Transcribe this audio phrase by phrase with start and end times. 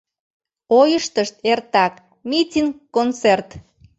[0.79, 1.93] Ойыштышт эртак—
[2.29, 3.49] митинг-концерт.